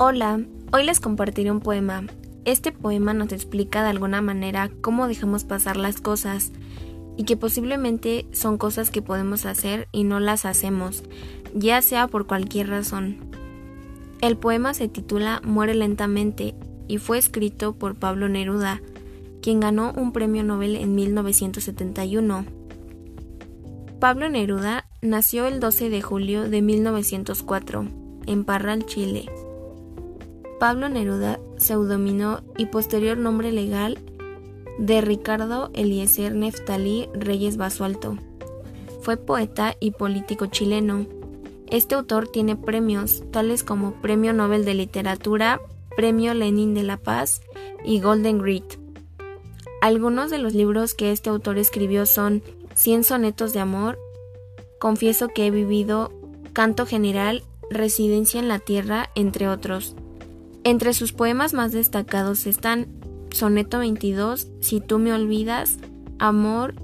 Hola, 0.00 0.40
hoy 0.72 0.84
les 0.84 1.00
compartiré 1.00 1.50
un 1.50 1.58
poema. 1.58 2.04
Este 2.44 2.70
poema 2.70 3.14
nos 3.14 3.32
explica 3.32 3.82
de 3.82 3.88
alguna 3.88 4.22
manera 4.22 4.70
cómo 4.80 5.08
dejamos 5.08 5.42
pasar 5.42 5.76
las 5.76 6.00
cosas 6.00 6.52
y 7.16 7.24
que 7.24 7.36
posiblemente 7.36 8.24
son 8.30 8.58
cosas 8.58 8.92
que 8.92 9.02
podemos 9.02 9.44
hacer 9.44 9.88
y 9.90 10.04
no 10.04 10.20
las 10.20 10.44
hacemos, 10.44 11.02
ya 11.52 11.82
sea 11.82 12.06
por 12.06 12.28
cualquier 12.28 12.68
razón. 12.68 13.16
El 14.20 14.36
poema 14.36 14.72
se 14.72 14.86
titula 14.86 15.40
Muere 15.42 15.74
lentamente 15.74 16.54
y 16.86 16.98
fue 16.98 17.18
escrito 17.18 17.74
por 17.74 17.96
Pablo 17.96 18.28
Neruda, 18.28 18.80
quien 19.42 19.58
ganó 19.58 19.92
un 19.96 20.12
premio 20.12 20.44
Nobel 20.44 20.76
en 20.76 20.94
1971. 20.94 22.44
Pablo 23.98 24.28
Neruda 24.28 24.84
nació 25.02 25.46
el 25.46 25.58
12 25.58 25.90
de 25.90 26.02
julio 26.02 26.48
de 26.48 26.62
1904 26.62 27.88
en 28.28 28.44
Parral, 28.44 28.86
Chile. 28.86 29.26
Pablo 30.58 30.88
Neruda, 30.88 31.38
pseudónimo 31.56 32.40
y 32.56 32.66
posterior 32.66 33.16
nombre 33.16 33.52
legal 33.52 33.96
de 34.78 35.00
Ricardo 35.00 35.70
Eliezer 35.72 36.34
Neftalí 36.34 37.08
Reyes 37.14 37.56
Basualto. 37.56 38.16
Fue 39.02 39.16
poeta 39.16 39.76
y 39.78 39.92
político 39.92 40.46
chileno. 40.46 41.06
Este 41.68 41.94
autor 41.94 42.26
tiene 42.26 42.56
premios 42.56 43.22
tales 43.30 43.62
como 43.62 43.92
Premio 44.00 44.32
Nobel 44.32 44.64
de 44.64 44.74
Literatura, 44.74 45.60
Premio 45.96 46.34
Lenin 46.34 46.74
de 46.74 46.82
la 46.82 46.96
Paz 46.96 47.40
y 47.84 48.00
Golden 48.00 48.38
Grit. 48.38 48.64
Algunos 49.80 50.28
de 50.32 50.38
los 50.38 50.54
libros 50.54 50.94
que 50.94 51.12
este 51.12 51.30
autor 51.30 51.58
escribió 51.58 52.04
son 52.04 52.42
Cien 52.74 53.04
sonetos 53.04 53.52
de 53.52 53.60
amor, 53.60 53.96
Confieso 54.80 55.28
que 55.28 55.46
he 55.46 55.50
vivido, 55.52 56.12
Canto 56.52 56.84
General, 56.84 57.44
Residencia 57.70 58.40
en 58.40 58.48
la 58.48 58.58
Tierra, 58.58 59.10
entre 59.14 59.48
otros. 59.48 59.94
Entre 60.68 60.92
sus 60.92 61.14
poemas 61.14 61.54
más 61.54 61.72
destacados 61.72 62.46
están 62.46 62.88
Soneto 63.30 63.78
22, 63.78 64.48
Si 64.60 64.82
tú 64.82 64.98
me 64.98 65.14
olvidas, 65.14 65.78
Amor, 66.18 66.74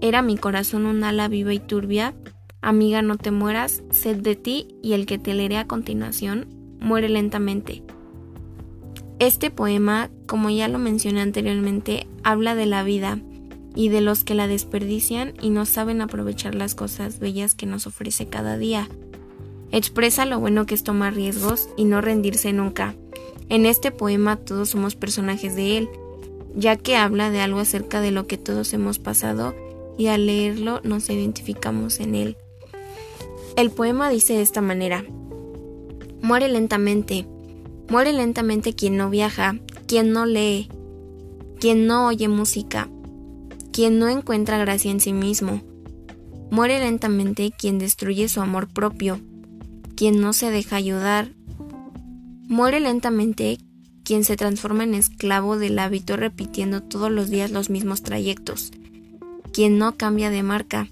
Era 0.00 0.22
mi 0.22 0.38
corazón 0.38 0.86
un 0.86 1.04
ala 1.04 1.28
viva 1.28 1.52
y 1.52 1.58
turbia, 1.58 2.14
Amiga 2.62 3.02
no 3.02 3.18
te 3.18 3.32
mueras, 3.32 3.82
Sed 3.90 4.22
de 4.22 4.36
ti 4.36 4.68
y 4.82 4.94
el 4.94 5.04
que 5.04 5.18
te 5.18 5.34
leeré 5.34 5.58
a 5.58 5.66
continuación, 5.66 6.46
Muere 6.80 7.10
lentamente. 7.10 7.82
Este 9.18 9.50
poema, 9.50 10.08
como 10.26 10.48
ya 10.48 10.66
lo 10.68 10.78
mencioné 10.78 11.20
anteriormente, 11.20 12.06
habla 12.24 12.54
de 12.54 12.64
la 12.64 12.84
vida 12.84 13.18
y 13.74 13.90
de 13.90 14.00
los 14.00 14.24
que 14.24 14.34
la 14.34 14.46
desperdician 14.46 15.34
y 15.42 15.50
no 15.50 15.66
saben 15.66 16.00
aprovechar 16.00 16.54
las 16.54 16.74
cosas 16.74 17.18
bellas 17.18 17.54
que 17.54 17.66
nos 17.66 17.86
ofrece 17.86 18.28
cada 18.28 18.56
día. 18.56 18.88
Expresa 19.72 20.24
lo 20.24 20.40
bueno 20.40 20.64
que 20.64 20.74
es 20.74 20.84
tomar 20.84 21.12
riesgos 21.12 21.68
y 21.76 21.84
no 21.84 22.00
rendirse 22.00 22.54
nunca 22.54 22.94
en 23.48 23.66
este 23.66 23.90
poema 23.90 24.36
todos 24.36 24.70
somos 24.70 24.96
personajes 24.96 25.54
de 25.54 25.78
él, 25.78 25.88
ya 26.54 26.76
que 26.76 26.96
habla 26.96 27.30
de 27.30 27.40
algo 27.40 27.60
acerca 27.60 28.00
de 28.00 28.10
lo 28.10 28.26
que 28.26 28.38
todos 28.38 28.72
hemos 28.72 28.98
pasado 28.98 29.54
y 29.98 30.08
al 30.08 30.26
leerlo 30.26 30.80
nos 30.82 31.08
identificamos 31.10 32.00
en 32.00 32.14
él. 32.14 32.36
El 33.56 33.70
poema 33.70 34.10
dice 34.10 34.34
de 34.34 34.42
esta 34.42 34.60
manera, 34.60 35.04
Muere 36.22 36.48
lentamente, 36.48 37.26
muere 37.88 38.12
lentamente 38.12 38.74
quien 38.74 38.96
no 38.96 39.10
viaja, 39.10 39.58
quien 39.86 40.12
no 40.12 40.26
lee, 40.26 40.68
quien 41.60 41.86
no 41.86 42.08
oye 42.08 42.28
música, 42.28 42.88
quien 43.72 43.98
no 43.98 44.08
encuentra 44.08 44.58
gracia 44.58 44.90
en 44.90 45.00
sí 45.00 45.12
mismo. 45.12 45.62
Muere 46.50 46.80
lentamente 46.80 47.52
quien 47.56 47.78
destruye 47.78 48.28
su 48.28 48.40
amor 48.40 48.68
propio, 48.68 49.20
quien 49.94 50.20
no 50.20 50.32
se 50.32 50.50
deja 50.50 50.76
ayudar, 50.76 51.32
Muere 52.48 52.78
lentamente 52.78 53.58
quien 54.04 54.22
se 54.22 54.36
transforma 54.36 54.84
en 54.84 54.94
esclavo 54.94 55.58
del 55.58 55.80
hábito 55.80 56.16
repitiendo 56.16 56.80
todos 56.80 57.10
los 57.10 57.28
días 57.28 57.50
los 57.50 57.70
mismos 57.70 58.04
trayectos, 58.04 58.70
quien 59.52 59.78
no 59.78 59.96
cambia 59.96 60.30
de 60.30 60.44
marca, 60.44 60.88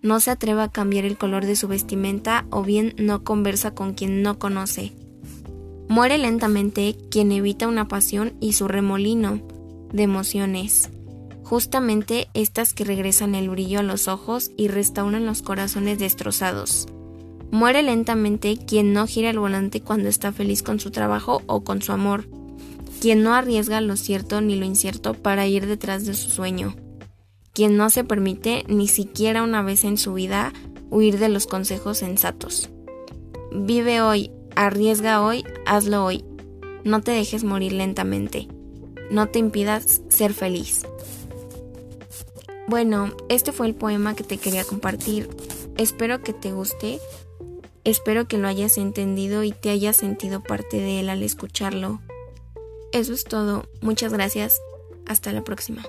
no 0.00 0.20
se 0.20 0.30
atreve 0.30 0.62
a 0.62 0.68
cambiar 0.68 1.04
el 1.04 1.18
color 1.18 1.44
de 1.44 1.54
su 1.54 1.68
vestimenta 1.68 2.46
o 2.50 2.62
bien 2.62 2.94
no 2.96 3.24
conversa 3.24 3.72
con 3.72 3.92
quien 3.92 4.22
no 4.22 4.38
conoce. 4.38 4.94
Muere 5.88 6.16
lentamente 6.16 6.96
quien 7.10 7.30
evita 7.30 7.68
una 7.68 7.88
pasión 7.88 8.32
y 8.40 8.54
su 8.54 8.66
remolino 8.66 9.42
de 9.92 10.02
emociones, 10.02 10.88
justamente 11.44 12.28
estas 12.32 12.72
que 12.72 12.84
regresan 12.84 13.34
el 13.34 13.50
brillo 13.50 13.80
a 13.80 13.82
los 13.82 14.08
ojos 14.08 14.50
y 14.56 14.68
restauran 14.68 15.26
los 15.26 15.42
corazones 15.42 15.98
destrozados. 15.98 16.86
Muere 17.56 17.82
lentamente 17.82 18.58
quien 18.58 18.92
no 18.92 19.06
gira 19.06 19.30
el 19.30 19.38
volante 19.38 19.80
cuando 19.80 20.10
está 20.10 20.30
feliz 20.30 20.62
con 20.62 20.78
su 20.78 20.90
trabajo 20.90 21.40
o 21.46 21.64
con 21.64 21.80
su 21.80 21.92
amor, 21.92 22.28
quien 23.00 23.22
no 23.22 23.32
arriesga 23.32 23.80
lo 23.80 23.96
cierto 23.96 24.42
ni 24.42 24.56
lo 24.56 24.66
incierto 24.66 25.14
para 25.14 25.46
ir 25.46 25.66
detrás 25.66 26.04
de 26.04 26.12
su 26.12 26.28
sueño, 26.28 26.76
quien 27.54 27.78
no 27.78 27.88
se 27.88 28.04
permite 28.04 28.64
ni 28.68 28.88
siquiera 28.88 29.42
una 29.42 29.62
vez 29.62 29.84
en 29.84 29.96
su 29.96 30.12
vida 30.12 30.52
huir 30.90 31.18
de 31.18 31.30
los 31.30 31.46
consejos 31.46 31.96
sensatos. 31.96 32.68
Vive 33.50 34.02
hoy, 34.02 34.30
arriesga 34.54 35.22
hoy, 35.22 35.42
hazlo 35.64 36.04
hoy. 36.04 36.26
No 36.84 37.00
te 37.00 37.12
dejes 37.12 37.42
morir 37.42 37.72
lentamente. 37.72 38.48
No 39.10 39.28
te 39.28 39.38
impidas 39.38 40.02
ser 40.10 40.34
feliz. 40.34 40.82
Bueno, 42.68 43.16
este 43.30 43.52
fue 43.52 43.66
el 43.66 43.74
poema 43.74 44.14
que 44.14 44.24
te 44.24 44.36
quería 44.36 44.64
compartir. 44.64 45.30
Espero 45.78 46.20
que 46.20 46.34
te 46.34 46.52
guste. 46.52 47.00
Espero 47.86 48.26
que 48.26 48.36
lo 48.36 48.48
hayas 48.48 48.78
entendido 48.78 49.44
y 49.44 49.52
te 49.52 49.70
hayas 49.70 49.96
sentido 49.96 50.42
parte 50.42 50.78
de 50.78 50.98
él 50.98 51.08
al 51.08 51.22
escucharlo. 51.22 52.00
Eso 52.92 53.12
es 53.12 53.22
todo. 53.22 53.68
Muchas 53.80 54.12
gracias. 54.12 54.60
Hasta 55.06 55.32
la 55.32 55.44
próxima. 55.44 55.84